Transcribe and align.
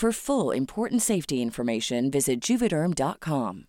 For 0.00 0.12
full 0.12 0.52
important 0.54 1.02
safety 1.02 1.42
information, 1.42 2.08
visit 2.08 2.40
juvederm.com. 2.40 3.64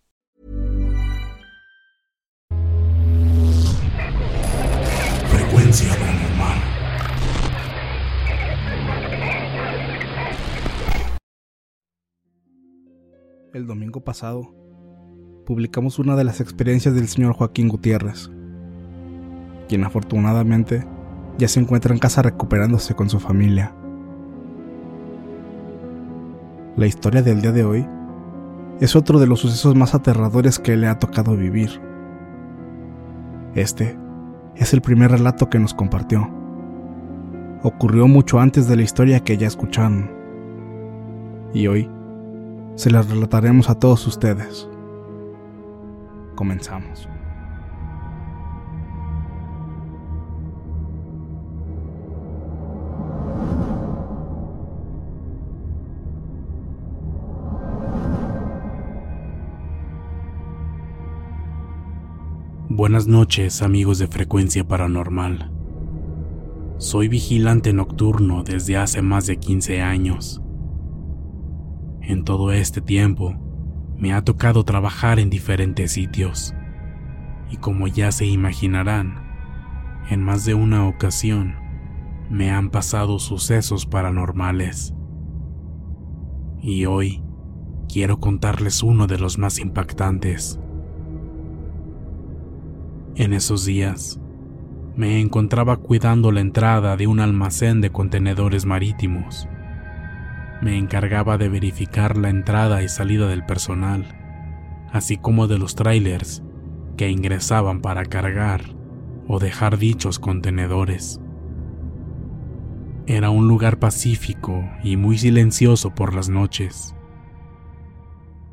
Frecuencia 5.26 5.92
paranormal. 5.96 6.58
El 13.52 13.66
domingo 13.66 14.04
pasado, 14.04 14.54
publicamos 15.44 15.98
una 15.98 16.14
de 16.14 16.22
las 16.22 16.40
experiencias 16.40 16.94
del 16.94 17.08
señor 17.08 17.32
Joaquín 17.32 17.66
Gutiérrez, 17.66 18.30
quien 19.68 19.82
afortunadamente 19.82 20.86
ya 21.38 21.48
se 21.48 21.58
encuentra 21.58 21.92
en 21.92 21.98
casa 21.98 22.22
recuperándose 22.22 22.94
con 22.94 23.10
su 23.10 23.18
familia. 23.18 23.74
La 26.76 26.86
historia 26.86 27.22
del 27.22 27.42
día 27.42 27.50
de 27.50 27.64
hoy 27.64 27.86
es 28.80 28.94
otro 28.94 29.18
de 29.18 29.26
los 29.26 29.40
sucesos 29.40 29.74
más 29.74 29.94
aterradores 29.94 30.58
que 30.58 30.76
le 30.76 30.86
ha 30.86 30.98
tocado 30.98 31.36
vivir. 31.36 31.80
Este 33.54 33.98
es 34.54 34.72
el 34.72 34.80
primer 34.80 35.10
relato 35.10 35.50
que 35.50 35.58
nos 35.58 35.74
compartió. 35.74 36.30
Ocurrió 37.62 38.06
mucho 38.06 38.38
antes 38.38 38.68
de 38.68 38.76
la 38.76 38.82
historia 38.82 39.20
que 39.20 39.36
ya 39.36 39.48
escucharon. 39.48 40.10
Y 41.52 41.66
hoy 41.66 41.90
se 42.76 42.90
la 42.90 43.02
relataremos 43.02 43.68
a 43.68 43.74
todos 43.74 44.06
ustedes. 44.06 44.68
Comenzamos. 46.36 47.08
Buenas 62.72 63.08
noches 63.08 63.62
amigos 63.62 63.98
de 63.98 64.06
Frecuencia 64.06 64.62
Paranormal. 64.62 65.50
Soy 66.78 67.08
vigilante 67.08 67.72
nocturno 67.72 68.44
desde 68.44 68.76
hace 68.76 69.02
más 69.02 69.26
de 69.26 69.38
15 69.38 69.82
años. 69.82 70.40
En 72.00 72.22
todo 72.22 72.52
este 72.52 72.80
tiempo 72.80 73.34
me 73.98 74.12
ha 74.12 74.22
tocado 74.22 74.62
trabajar 74.62 75.18
en 75.18 75.30
diferentes 75.30 75.90
sitios 75.90 76.54
y 77.50 77.56
como 77.56 77.88
ya 77.88 78.12
se 78.12 78.26
imaginarán, 78.26 79.16
en 80.08 80.22
más 80.22 80.44
de 80.44 80.54
una 80.54 80.86
ocasión 80.86 81.56
me 82.30 82.52
han 82.52 82.70
pasado 82.70 83.18
sucesos 83.18 83.84
paranormales. 83.84 84.94
Y 86.62 86.84
hoy 86.84 87.20
quiero 87.92 88.20
contarles 88.20 88.84
uno 88.84 89.08
de 89.08 89.18
los 89.18 89.38
más 89.38 89.58
impactantes. 89.58 90.60
En 93.16 93.32
esos 93.32 93.64
días, 93.64 94.20
me 94.96 95.20
encontraba 95.20 95.76
cuidando 95.78 96.30
la 96.30 96.40
entrada 96.40 96.96
de 96.96 97.06
un 97.06 97.20
almacén 97.20 97.80
de 97.80 97.90
contenedores 97.90 98.66
marítimos. 98.66 99.48
Me 100.62 100.78
encargaba 100.78 101.36
de 101.36 101.48
verificar 101.48 102.16
la 102.16 102.30
entrada 102.30 102.82
y 102.82 102.88
salida 102.88 103.26
del 103.26 103.44
personal, 103.44 104.06
así 104.92 105.16
como 105.16 105.48
de 105.48 105.58
los 105.58 105.74
trailers 105.74 106.42
que 106.96 107.10
ingresaban 107.10 107.80
para 107.80 108.04
cargar 108.04 108.62
o 109.26 109.38
dejar 109.38 109.78
dichos 109.78 110.18
contenedores. 110.18 111.20
Era 113.06 113.30
un 113.30 113.48
lugar 113.48 113.78
pacífico 113.78 114.64
y 114.84 114.96
muy 114.96 115.18
silencioso 115.18 115.94
por 115.94 116.14
las 116.14 116.28
noches. 116.28 116.94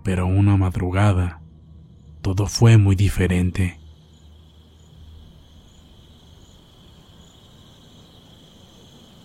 Pero 0.03 0.25
una 0.25 0.57
madrugada, 0.57 1.41
todo 2.21 2.47
fue 2.47 2.77
muy 2.77 2.95
diferente. 2.95 3.79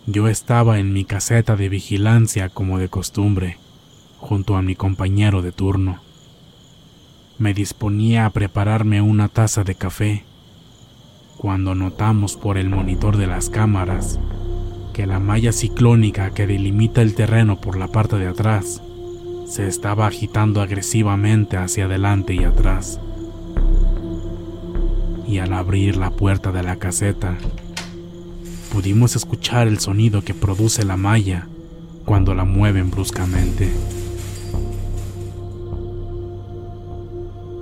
Yo 0.06 0.26
estaba 0.26 0.80
en 0.80 0.92
mi 0.92 1.04
caseta 1.04 1.54
de 1.54 1.68
vigilancia 1.68 2.48
como 2.48 2.78
de 2.78 2.88
costumbre, 2.88 3.58
junto 4.18 4.56
a 4.56 4.62
mi 4.62 4.74
compañero 4.74 5.42
de 5.42 5.52
turno. 5.52 6.00
Me 7.38 7.54
disponía 7.54 8.26
a 8.26 8.30
prepararme 8.30 9.00
una 9.00 9.28
taza 9.28 9.62
de 9.62 9.76
café, 9.76 10.24
cuando 11.38 11.76
notamos 11.76 12.36
por 12.36 12.58
el 12.58 12.68
monitor 12.68 13.16
de 13.16 13.28
las 13.28 13.48
cámaras 13.48 14.18
que 14.92 15.06
la 15.06 15.20
malla 15.20 15.52
ciclónica 15.52 16.30
que 16.30 16.46
delimita 16.46 17.00
el 17.00 17.14
terreno 17.14 17.60
por 17.60 17.78
la 17.78 17.88
parte 17.88 18.16
de 18.16 18.26
atrás 18.26 18.82
se 19.46 19.68
estaba 19.68 20.06
agitando 20.06 20.60
agresivamente 20.60 21.56
hacia 21.56 21.84
adelante 21.84 22.34
y 22.34 22.42
atrás. 22.44 23.00
Y 25.26 25.38
al 25.38 25.52
abrir 25.52 25.96
la 25.96 26.10
puerta 26.10 26.52
de 26.52 26.62
la 26.62 26.76
caseta, 26.76 27.38
pudimos 28.72 29.16
escuchar 29.16 29.68
el 29.68 29.78
sonido 29.80 30.22
que 30.24 30.32
produce 30.32 30.82
la 30.86 30.96
malla 30.96 31.46
cuando 32.06 32.34
la 32.34 32.46
mueven 32.46 32.90
bruscamente. 32.90 33.70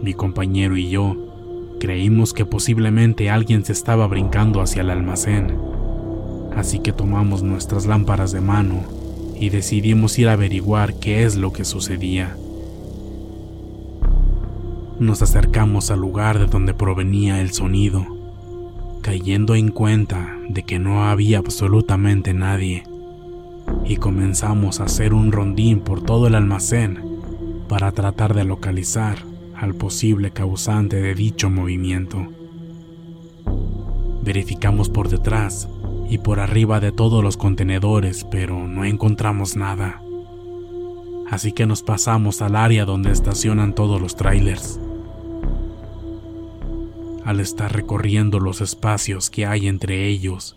Mi 0.03 0.15
compañero 0.15 0.77
y 0.77 0.89
yo 0.89 1.17
creímos 1.81 2.33
que 2.33 2.47
posiblemente 2.47 3.29
alguien 3.29 3.65
se 3.65 3.73
estaba 3.73 4.07
brincando 4.07 4.61
hacia 4.61 4.83
el 4.83 4.91
almacén, 4.91 5.59
Así 6.57 6.79
que 6.81 6.93
tomamos 6.93 7.43
nuestras 7.43 7.87
lámparas 7.87 8.33
de 8.33 8.41
mano 8.41 8.83
y 9.39 9.51
decidimos 9.51 10.19
ir 10.19 10.29
a 10.29 10.33
averiguar 10.33 10.95
qué 10.95 11.25
es 11.25 11.37
lo 11.37 11.53
que 11.53 11.65
sucedía. 11.65 12.37
Nos 14.99 15.23
acercamos 15.23 15.91
al 15.91 16.01
lugar 16.01 16.39
de 16.39 16.47
donde 16.47 16.75
provenía 16.75 17.41
el 17.41 17.53
sonido, 17.53 18.05
cayendo 19.01 19.55
en 19.55 19.71
cuenta 19.71 20.40
de 20.53 20.65
que 20.65 20.79
no 20.79 21.05
había 21.05 21.39
absolutamente 21.39 22.35
nadie, 22.35 22.83
y 23.85 23.97
comenzamos 23.97 24.81
a 24.81 24.85
hacer 24.85 25.15
un 25.15 25.33
rondín 25.33 25.81
por 25.81 26.03
todo 26.03 26.27
el 26.27 26.35
almacén 26.35 26.99
para 27.69 27.93
tratar 27.93 28.35
de 28.35 28.45
localizar 28.45 29.19
al 29.55 29.75
posible 29.75 30.33
causante 30.33 31.01
de 31.01 31.15
dicho 31.15 31.51
movimiento. 31.51 32.27
Verificamos 34.23 34.89
por 34.89 35.09
detrás 35.09 35.69
y 36.09 36.19
por 36.19 36.41
arriba 36.41 36.81
de 36.81 36.93
todos 36.93 37.23
los 37.23 37.37
contenedores, 37.37 38.25
pero 38.25 38.67
no 38.67 38.85
encontramos 38.85 39.57
nada. 39.57 40.03
Así 41.31 41.53
que 41.53 41.67
nos 41.67 41.83
pasamos 41.83 42.43
al 42.43 42.57
área 42.57 42.85
donde 42.85 43.13
estacionan 43.13 43.75
todos 43.75 44.01
los 44.01 44.17
trailers. 44.17 44.81
Al 47.25 47.41
estar 47.41 47.73
recorriendo 47.73 48.41
los 48.41 48.61
espacios 48.61 49.31
que 49.31 49.47
hay 49.47 49.69
entre 49.69 50.09
ellos, 50.09 50.57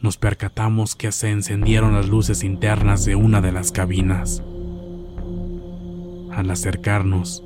nos 0.00 0.16
percatamos 0.16 0.94
que 0.94 1.12
se 1.12 1.30
encendieron 1.30 1.94
las 1.94 2.08
luces 2.08 2.44
internas 2.44 3.04
de 3.04 3.16
una 3.16 3.40
de 3.40 3.52
las 3.52 3.72
cabinas. 3.72 4.42
Al 6.32 6.50
acercarnos, 6.50 7.42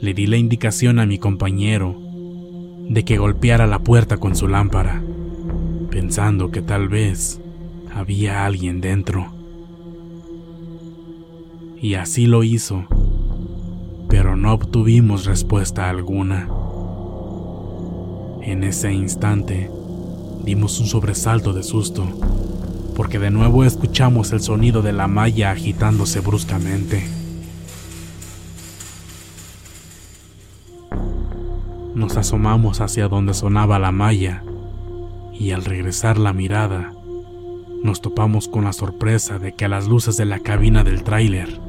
le 0.00 0.14
di 0.14 0.26
la 0.26 0.36
indicación 0.36 0.98
a 0.98 1.06
mi 1.06 1.18
compañero 1.18 1.96
de 2.88 3.04
que 3.04 3.18
golpeara 3.18 3.66
la 3.66 3.78
puerta 3.80 4.16
con 4.18 4.36
su 4.36 4.48
lámpara 4.48 5.02
pensando 5.92 6.50
que 6.50 6.62
tal 6.62 6.88
vez 6.88 7.38
había 7.94 8.46
alguien 8.46 8.80
dentro. 8.80 9.30
Y 11.78 11.94
así 11.94 12.26
lo 12.26 12.44
hizo, 12.44 12.86
pero 14.08 14.34
no 14.34 14.54
obtuvimos 14.54 15.26
respuesta 15.26 15.90
alguna. 15.90 16.48
En 18.44 18.64
ese 18.64 18.92
instante, 18.92 19.70
dimos 20.42 20.80
un 20.80 20.86
sobresalto 20.86 21.52
de 21.52 21.62
susto, 21.62 22.04
porque 22.96 23.20
de 23.20 23.30
nuevo 23.30 23.62
escuchamos 23.62 24.32
el 24.32 24.40
sonido 24.40 24.82
de 24.82 24.92
la 24.92 25.06
malla 25.06 25.52
agitándose 25.52 26.18
bruscamente. 26.18 27.06
Nos 31.94 32.16
asomamos 32.16 32.80
hacia 32.80 33.06
donde 33.06 33.32
sonaba 33.32 33.78
la 33.78 33.92
malla 33.92 34.42
y 35.32 35.52
al 35.52 35.64
regresar 35.64 36.18
la 36.18 36.32
mirada, 36.32 36.92
nos 37.84 38.00
topamos 38.00 38.48
con 38.48 38.64
la 38.64 38.72
sorpresa 38.72 39.38
de 39.38 39.54
que 39.54 39.68
las 39.68 39.86
luces 39.86 40.16
de 40.16 40.24
la 40.24 40.40
cabina 40.40 40.82
del 40.82 41.04
tráiler 41.04 41.60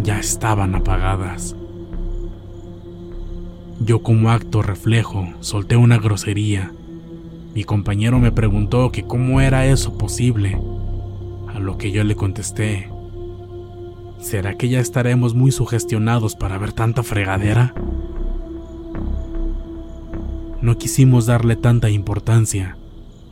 ya 0.00 0.20
estaban 0.20 0.76
apagadas. 0.76 1.56
Yo 3.84 4.00
como 4.00 4.30
acto 4.30 4.62
reflejo 4.62 5.28
solté 5.40 5.76
una 5.76 5.98
grosería. 5.98 6.70
Mi 7.52 7.64
compañero 7.64 8.20
me 8.20 8.30
preguntó 8.30 8.92
que 8.92 9.02
cómo 9.02 9.40
era 9.40 9.66
eso 9.66 9.98
posible, 9.98 10.56
a 11.52 11.58
lo 11.58 11.78
que 11.78 11.90
yo 11.90 12.04
le 12.04 12.14
contesté, 12.14 12.88
¿será 14.20 14.54
que 14.54 14.68
ya 14.68 14.78
estaremos 14.78 15.34
muy 15.34 15.50
sugestionados 15.50 16.36
para 16.36 16.58
ver 16.58 16.72
tanta 16.72 17.02
fregadera? 17.02 17.74
No 20.60 20.78
quisimos 20.78 21.26
darle 21.26 21.56
tanta 21.56 21.90
importancia 21.90 22.76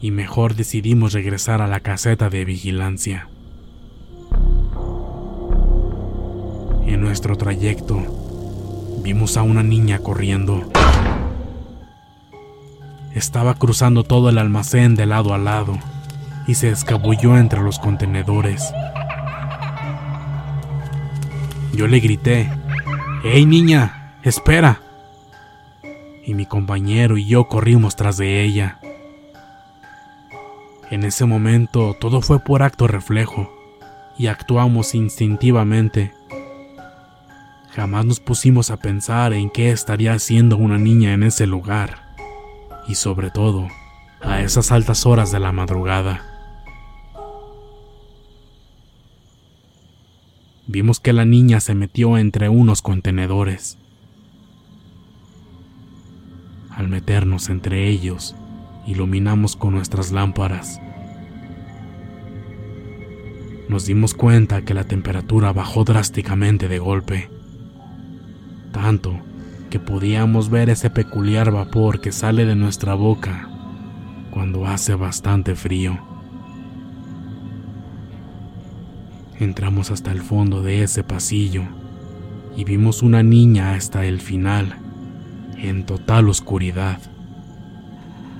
y 0.02 0.11
mejor 0.11 0.56
decidimos 0.56 1.12
regresar 1.12 1.62
a 1.62 1.69
la 1.69 1.79
caseta 1.79 2.29
de 2.29 2.44
vigilancia. 2.44 3.29
En 6.87 7.00
nuestro 7.00 7.37
trayecto, 7.37 8.19
vimos 9.02 9.37
a 9.37 9.43
una 9.43 9.62
niña 9.62 9.99
corriendo. 9.99 10.70
Estaba 13.14 13.55
cruzando 13.55 14.05
todo 14.05 14.29
el 14.29 14.38
almacén 14.38 14.94
de 14.94 15.06
lado 15.06 15.35
a 15.35 15.38
lado 15.38 15.79
y 16.47 16.55
se 16.55 16.70
escabulló 16.70 17.37
entre 17.37 17.61
los 17.61 17.79
contenedores. 17.79 18.73
Yo 21.73 21.87
le 21.87 22.00
grité, 22.00 22.50
¡Hey 23.25 23.47
niña! 23.47 24.14
¡Espera! 24.23 24.81
Y 26.25 26.35
mi 26.35 26.47
compañero 26.47 27.17
y 27.17 27.26
yo 27.26 27.49
corrimos 27.49 27.97
tras 27.97 28.17
de 28.17 28.44
ella. 28.44 28.79
En 30.91 31.05
ese 31.05 31.25
momento 31.25 31.97
todo 31.99 32.20
fue 32.20 32.41
por 32.41 32.62
acto 32.62 32.87
reflejo 32.87 33.50
y 34.19 34.26
actuamos 34.26 34.94
instintivamente. 34.94 36.12
Jamás 37.80 38.04
nos 38.04 38.20
pusimos 38.20 38.70
a 38.70 38.76
pensar 38.76 39.32
en 39.32 39.48
qué 39.48 39.70
estaría 39.70 40.12
haciendo 40.12 40.58
una 40.58 40.76
niña 40.76 41.14
en 41.14 41.22
ese 41.22 41.46
lugar 41.46 42.14
y 42.86 42.94
sobre 42.94 43.30
todo 43.30 43.68
a 44.20 44.42
esas 44.42 44.70
altas 44.70 45.06
horas 45.06 45.32
de 45.32 45.40
la 45.40 45.50
madrugada. 45.50 46.22
Vimos 50.66 51.00
que 51.00 51.14
la 51.14 51.24
niña 51.24 51.58
se 51.60 51.74
metió 51.74 52.18
entre 52.18 52.50
unos 52.50 52.82
contenedores. 52.82 53.78
Al 56.68 56.86
meternos 56.88 57.48
entre 57.48 57.88
ellos, 57.88 58.36
iluminamos 58.86 59.56
con 59.56 59.72
nuestras 59.72 60.12
lámparas. 60.12 60.82
Nos 63.70 63.86
dimos 63.86 64.12
cuenta 64.12 64.66
que 64.66 64.74
la 64.74 64.84
temperatura 64.84 65.54
bajó 65.54 65.84
drásticamente 65.84 66.68
de 66.68 66.78
golpe, 66.78 67.39
tanto 68.72 69.19
que 69.70 69.78
podíamos 69.78 70.50
ver 70.50 70.69
ese 70.69 70.90
peculiar 70.90 71.52
vapor 71.52 72.00
que 72.00 72.12
sale 72.12 72.44
de 72.44 72.56
nuestra 72.56 72.94
boca 72.94 73.49
cuando 74.31 74.67
hace 74.67 74.94
bastante 74.94 75.55
frío. 75.55 75.99
Entramos 79.38 79.90
hasta 79.90 80.12
el 80.12 80.20
fondo 80.20 80.62
de 80.62 80.82
ese 80.82 81.02
pasillo 81.02 81.62
y 82.56 82.64
vimos 82.64 83.02
una 83.02 83.22
niña 83.22 83.75
hasta 83.75 84.05
el 84.05 84.20
final, 84.20 84.75
en 85.56 85.87
total 85.87 86.28
oscuridad. 86.28 86.99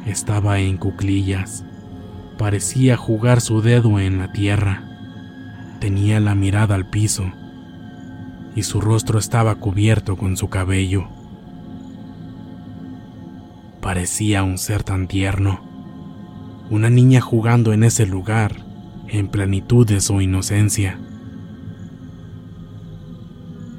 Estaba 0.07 0.59
en 0.59 0.77
cuclillas. 0.77 1.65
Parecía 2.39 2.97
jugar 2.97 3.41
su 3.41 3.63
dedo 3.63 4.01
en 4.01 4.19
la 4.19 4.33
tierra. 4.33 4.83
Tenía 5.79 6.21
la 6.21 6.35
mirada 6.35 6.75
al 6.75 6.87
piso 6.87 7.33
y 8.55 8.63
su 8.63 8.81
rostro 8.81 9.19
estaba 9.19 9.55
cubierto 9.55 10.17
con 10.17 10.37
su 10.37 10.49
cabello. 10.49 11.09
Parecía 13.81 14.43
un 14.43 14.59
ser 14.59 14.83
tan 14.83 15.09
tierno, 15.09 15.61
una 16.71 16.91
niña 16.91 17.21
jugando 17.21 17.73
en 17.73 17.85
ese 17.85 18.07
lugar 18.07 18.57
en 19.09 19.29
plenitud 19.29 19.87
de 19.87 20.01
su 20.01 20.21
inocencia. 20.21 20.99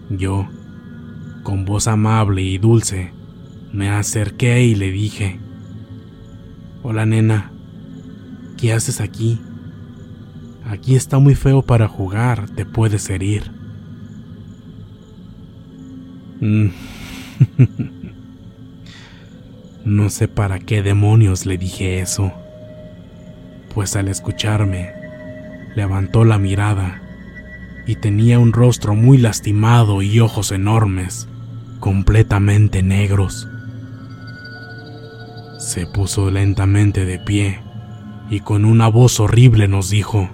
Yo, 0.10 0.48
con 1.44 1.66
voz 1.66 1.88
amable 1.88 2.42
y 2.42 2.58
dulce, 2.58 3.14
me 3.72 3.90
acerqué 3.90 4.64
y 4.64 4.76
le 4.76 4.92
dije, 4.92 5.40
Hola 6.84 7.06
nena, 7.06 7.52
¿qué 8.58 8.74
haces 8.74 9.00
aquí? 9.00 9.40
Aquí 10.66 10.96
está 10.96 11.20
muy 11.20 11.36
feo 11.36 11.62
para 11.62 11.88
jugar, 11.88 12.50
te 12.50 12.66
puedes 12.66 13.10
herir. 13.10 13.61
Mm. 16.42 16.70
no 19.86 20.10
sé 20.10 20.28
para 20.28 20.60
qué 20.60 20.82
demonios 20.82 21.46
le 21.46 21.60
dije 21.60 22.00
eso, 22.00 22.34
pues 23.74 23.96
al 23.96 24.08
escucharme, 24.08 24.90
levantó 25.76 26.26
la 26.26 26.40
mirada 26.40 27.04
y 27.86 27.96
tenía 27.96 28.40
un 28.40 28.54
rostro 28.54 28.96
muy 28.96 29.20
lastimado 29.20 30.02
y 30.02 30.20
ojos 30.20 30.52
enormes, 30.52 31.28
completamente 31.80 32.82
negros. 32.82 33.48
Se 35.60 35.86
puso 35.86 36.32
lentamente 36.32 37.06
de 37.06 37.20
pie 37.20 37.60
y 38.32 38.40
con 38.40 38.66
una 38.66 38.88
voz 38.88 39.20
horrible 39.20 39.68
nos 39.68 39.92
dijo, 39.92 40.32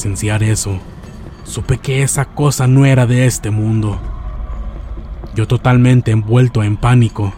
presenciar 0.00 0.42
eso, 0.42 0.78
supe 1.44 1.76
que 1.76 2.02
esa 2.02 2.24
cosa 2.24 2.66
no 2.66 2.86
era 2.86 3.04
de 3.06 3.26
este 3.26 3.50
mundo. 3.50 4.00
Yo 5.34 5.46
totalmente 5.46 6.10
envuelto 6.10 6.62
en 6.62 6.78
pánico, 6.78 7.34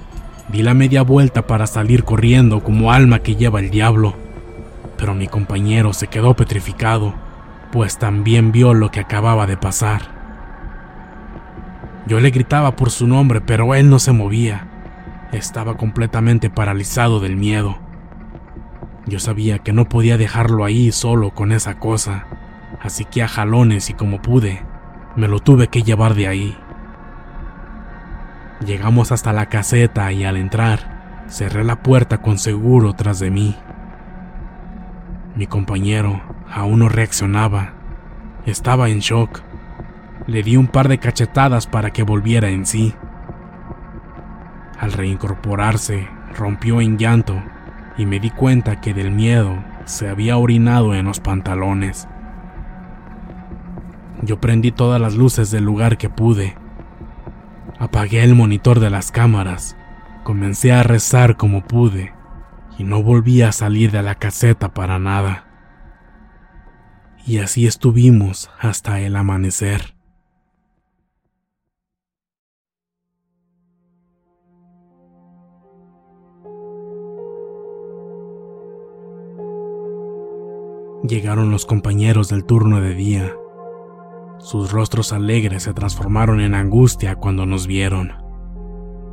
di 0.48 0.62
la 0.62 0.72
media 0.72 1.02
vuelta 1.02 1.46
para 1.46 1.66
salir 1.66 2.04
corriendo 2.04 2.62
como 2.62 2.92
alma 2.92 3.18
que 3.18 3.34
lleva 3.34 3.58
el 3.58 3.70
diablo 3.70 4.14
pero 5.02 5.14
mi 5.16 5.26
compañero 5.26 5.92
se 5.92 6.06
quedó 6.06 6.34
petrificado 6.34 7.14
pues 7.72 7.98
también 7.98 8.52
vio 8.52 8.72
lo 8.72 8.92
que 8.92 9.00
acababa 9.00 9.48
de 9.48 9.56
pasar. 9.56 10.02
Yo 12.06 12.20
le 12.20 12.30
gritaba 12.30 12.76
por 12.76 12.90
su 12.90 13.08
nombre, 13.08 13.40
pero 13.40 13.74
él 13.74 13.90
no 13.90 13.98
se 13.98 14.12
movía. 14.12 14.68
Estaba 15.32 15.76
completamente 15.76 16.50
paralizado 16.50 17.18
del 17.18 17.36
miedo. 17.36 17.78
Yo 19.06 19.18
sabía 19.18 19.58
que 19.58 19.72
no 19.72 19.88
podía 19.88 20.18
dejarlo 20.18 20.64
ahí 20.64 20.92
solo 20.92 21.30
con 21.30 21.50
esa 21.50 21.80
cosa, 21.80 22.26
así 22.82 23.04
que 23.04 23.22
a 23.22 23.28
jalones 23.28 23.90
y 23.90 23.94
como 23.94 24.20
pude, 24.20 24.62
me 25.16 25.28
lo 25.28 25.40
tuve 25.40 25.68
que 25.68 25.82
llevar 25.82 26.14
de 26.14 26.26
ahí. 26.26 26.56
Llegamos 28.64 29.12
hasta 29.12 29.32
la 29.32 29.46
caseta 29.46 30.12
y 30.12 30.24
al 30.24 30.36
entrar, 30.36 31.24
cerré 31.28 31.64
la 31.64 31.82
puerta 31.82 32.18
con 32.18 32.38
seguro 32.38 32.92
tras 32.94 33.18
de 33.18 33.30
mí. 33.30 33.56
Mi 35.34 35.46
compañero 35.46 36.20
aún 36.50 36.80
no 36.80 36.88
reaccionaba. 36.88 37.72
Estaba 38.44 38.88
en 38.88 38.98
shock. 38.98 39.40
Le 40.26 40.42
di 40.42 40.56
un 40.56 40.66
par 40.66 40.88
de 40.88 40.98
cachetadas 40.98 41.66
para 41.66 41.90
que 41.90 42.02
volviera 42.02 42.50
en 42.50 42.66
sí. 42.66 42.94
Al 44.78 44.92
reincorporarse, 44.92 46.08
rompió 46.36 46.80
en 46.80 46.98
llanto 46.98 47.42
y 47.96 48.06
me 48.06 48.20
di 48.20 48.30
cuenta 48.30 48.80
que 48.80 48.94
del 48.94 49.10
miedo 49.10 49.56
se 49.84 50.08
había 50.08 50.36
orinado 50.36 50.94
en 50.94 51.06
los 51.06 51.20
pantalones. 51.20 52.08
Yo 54.22 54.40
prendí 54.40 54.70
todas 54.70 55.00
las 55.00 55.14
luces 55.14 55.50
del 55.50 55.64
lugar 55.64 55.98
que 55.98 56.08
pude. 56.08 56.56
Apagué 57.78 58.22
el 58.22 58.36
monitor 58.36 58.78
de 58.78 58.88
las 58.88 59.10
cámaras, 59.10 59.76
comencé 60.22 60.72
a 60.72 60.84
rezar 60.84 61.36
como 61.36 61.64
pude 61.66 62.14
y 62.78 62.84
no 62.84 63.02
volví 63.02 63.42
a 63.42 63.50
salir 63.50 63.90
de 63.90 64.02
la 64.02 64.14
caseta 64.14 64.72
para 64.72 65.00
nada. 65.00 65.48
Y 67.26 67.38
así 67.38 67.66
estuvimos 67.66 68.50
hasta 68.60 69.00
el 69.00 69.16
amanecer. 69.16 69.94
Llegaron 81.02 81.50
los 81.50 81.66
compañeros 81.66 82.28
del 82.28 82.44
turno 82.44 82.80
de 82.80 82.94
día. 82.94 83.32
Sus 84.42 84.72
rostros 84.72 85.12
alegres 85.12 85.62
se 85.62 85.72
transformaron 85.72 86.40
en 86.40 86.56
angustia 86.56 87.14
cuando 87.14 87.46
nos 87.46 87.68
vieron. 87.68 88.12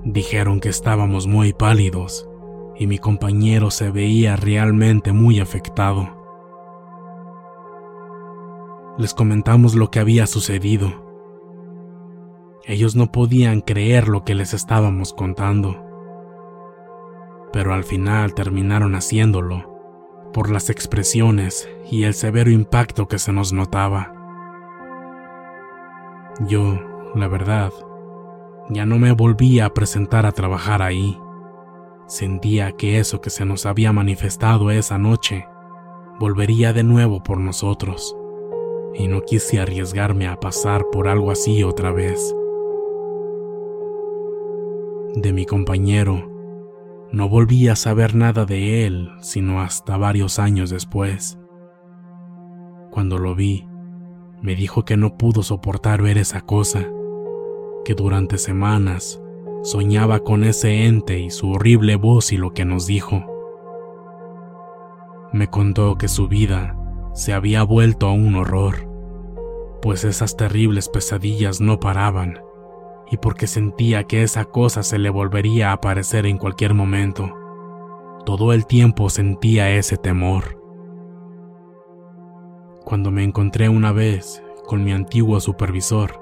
Dijeron 0.03 0.59
que 0.59 0.69
estábamos 0.69 1.27
muy 1.27 1.53
pálidos 1.53 2.27
y 2.75 2.87
mi 2.87 2.97
compañero 2.97 3.69
se 3.69 3.91
veía 3.91 4.35
realmente 4.37 5.13
muy 5.13 5.39
afectado. 5.39 6.09
Les 8.97 9.13
comentamos 9.13 9.75
lo 9.75 9.91
que 9.91 9.99
había 9.99 10.25
sucedido. 10.25 11.05
Ellos 12.65 12.95
no 12.95 13.11
podían 13.11 13.61
creer 13.61 14.07
lo 14.07 14.23
que 14.25 14.33
les 14.33 14.55
estábamos 14.55 15.13
contando, 15.13 15.77
pero 17.53 17.75
al 17.75 17.83
final 17.83 18.33
terminaron 18.33 18.95
haciéndolo 18.95 19.79
por 20.33 20.49
las 20.49 20.71
expresiones 20.71 21.69
y 21.91 22.05
el 22.05 22.15
severo 22.15 22.49
impacto 22.49 23.07
que 23.07 23.19
se 23.19 23.31
nos 23.31 23.53
notaba. 23.53 24.18
Yo, 26.47 26.79
la 27.15 27.27
verdad, 27.27 27.73
ya 28.69 28.85
no 28.85 28.97
me 28.97 29.11
volvía 29.11 29.65
a 29.65 29.73
presentar 29.73 30.25
a 30.25 30.31
trabajar 30.31 30.81
ahí. 30.81 31.19
Sentía 32.07 32.71
que 32.71 32.99
eso 32.99 33.21
que 33.21 33.29
se 33.29 33.45
nos 33.45 33.65
había 33.65 33.91
manifestado 33.91 34.71
esa 34.71 34.97
noche 34.97 35.45
volvería 36.19 36.73
de 36.73 36.83
nuevo 36.83 37.23
por 37.23 37.39
nosotros, 37.39 38.15
y 38.93 39.07
no 39.07 39.21
quise 39.21 39.59
arriesgarme 39.59 40.27
a 40.27 40.39
pasar 40.39 40.85
por 40.91 41.07
algo 41.07 41.31
así 41.31 41.63
otra 41.63 41.91
vez. 41.91 42.35
De 45.15 45.33
mi 45.33 45.45
compañero, 45.45 46.29
no 47.11 47.29
volví 47.29 47.69
a 47.69 47.75
saber 47.75 48.13
nada 48.15 48.45
de 48.45 48.85
él 48.85 49.09
sino 49.21 49.61
hasta 49.61 49.97
varios 49.97 50.37
años 50.37 50.69
después. 50.69 51.39
Cuando 52.91 53.17
lo 53.17 53.33
vi, 53.33 53.67
me 54.41 54.55
dijo 54.55 54.85
que 54.85 54.97
no 54.97 55.17
pudo 55.17 55.43
soportar 55.43 56.01
ver 56.01 56.17
esa 56.17 56.41
cosa, 56.41 56.87
que 57.83 57.93
durante 57.95 58.37
semanas 58.37 59.21
soñaba 59.63 60.19
con 60.19 60.43
ese 60.43 60.85
ente 60.85 61.19
y 61.19 61.29
su 61.29 61.51
horrible 61.51 61.95
voz 61.95 62.31
y 62.31 62.37
lo 62.37 62.53
que 62.53 62.65
nos 62.65 62.87
dijo. 62.87 63.25
Me 65.33 65.47
contó 65.47 65.97
que 65.97 66.07
su 66.07 66.27
vida 66.27 66.77
se 67.13 67.33
había 67.33 67.63
vuelto 67.63 68.07
a 68.07 68.13
un 68.13 68.35
horror, 68.35 68.87
pues 69.81 70.03
esas 70.03 70.37
terribles 70.37 70.89
pesadillas 70.89 71.61
no 71.61 71.79
paraban 71.79 72.39
y 73.11 73.17
porque 73.17 73.47
sentía 73.47 74.03
que 74.03 74.23
esa 74.23 74.45
cosa 74.45 74.83
se 74.83 74.99
le 74.99 75.09
volvería 75.09 75.69
a 75.69 75.73
aparecer 75.73 76.25
en 76.25 76.37
cualquier 76.37 76.73
momento. 76.73 77.35
Todo 78.25 78.53
el 78.53 78.65
tiempo 78.67 79.09
sentía 79.09 79.71
ese 79.71 79.97
temor. 79.97 80.58
Cuando 82.89 83.11
me 83.11 83.23
encontré 83.23 83.69
una 83.69 83.91
vez 83.91 84.41
con 84.65 84.83
mi 84.83 84.93
antiguo 84.93 85.39
supervisor, 85.39 86.19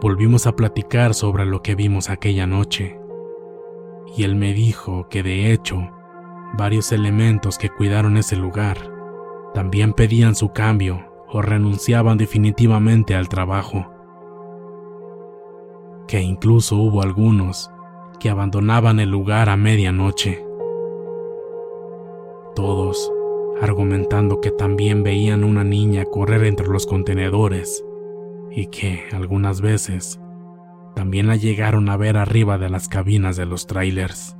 volvimos 0.00 0.46
a 0.46 0.56
platicar 0.56 1.12
sobre 1.12 1.44
lo 1.44 1.60
que 1.60 1.74
vimos 1.74 2.08
aquella 2.08 2.46
noche, 2.46 2.98
y 4.16 4.22
él 4.22 4.36
me 4.36 4.54
dijo 4.54 5.06
que 5.10 5.22
de 5.22 5.52
hecho, 5.52 5.90
varios 6.56 6.92
elementos 6.92 7.58
que 7.58 7.68
cuidaron 7.68 8.16
ese 8.16 8.36
lugar 8.36 8.90
también 9.52 9.92
pedían 9.92 10.34
su 10.34 10.50
cambio 10.54 11.12
o 11.28 11.42
renunciaban 11.42 12.16
definitivamente 12.16 13.14
al 13.14 13.28
trabajo. 13.28 13.92
Que 16.08 16.22
incluso 16.22 16.76
hubo 16.76 17.02
algunos 17.02 17.70
que 18.18 18.30
abandonaban 18.30 18.98
el 18.98 19.10
lugar 19.10 19.50
a 19.50 19.58
medianoche. 19.58 20.42
Todos 22.54 23.12
argumentando 23.60 24.40
que 24.40 24.50
también 24.50 25.02
veían 25.02 25.44
una 25.44 25.64
niña 25.64 26.04
correr 26.04 26.44
entre 26.44 26.68
los 26.68 26.86
contenedores 26.86 27.84
y 28.50 28.66
que 28.66 29.04
algunas 29.12 29.60
veces 29.60 30.20
también 30.94 31.26
la 31.26 31.36
llegaron 31.36 31.88
a 31.88 31.96
ver 31.96 32.16
arriba 32.16 32.58
de 32.58 32.70
las 32.70 32.88
cabinas 32.88 33.36
de 33.36 33.46
los 33.46 33.66
trailers. 33.66 34.36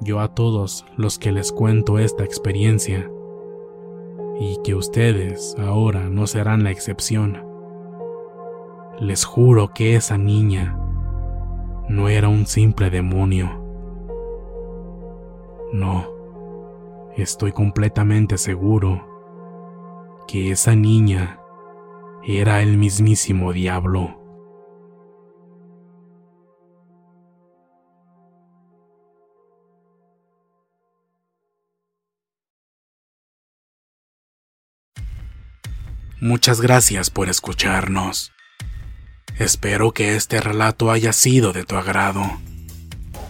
Yo 0.00 0.20
a 0.20 0.34
todos 0.34 0.86
los 0.96 1.18
que 1.18 1.30
les 1.30 1.52
cuento 1.52 1.98
esta 1.98 2.24
experiencia, 2.24 3.10
y 4.40 4.56
que 4.64 4.74
ustedes 4.74 5.54
ahora 5.58 6.08
no 6.08 6.26
serán 6.26 6.64
la 6.64 6.70
excepción, 6.70 7.44
les 8.98 9.24
juro 9.24 9.74
que 9.74 9.96
esa 9.96 10.16
niña 10.16 10.78
no 11.90 12.08
era 12.08 12.30
un 12.30 12.46
simple 12.46 12.88
demonio. 12.88 13.59
No, 15.72 17.10
estoy 17.16 17.52
completamente 17.52 18.38
seguro 18.38 19.06
que 20.26 20.50
esa 20.50 20.74
niña 20.74 21.40
era 22.24 22.60
el 22.60 22.76
mismísimo 22.76 23.52
diablo. 23.52 24.20
Muchas 36.20 36.60
gracias 36.60 37.08
por 37.10 37.30
escucharnos. 37.30 38.32
Espero 39.38 39.92
que 39.92 40.16
este 40.16 40.40
relato 40.40 40.90
haya 40.90 41.14
sido 41.14 41.52
de 41.54 41.64
tu 41.64 41.76
agrado. 41.76 42.22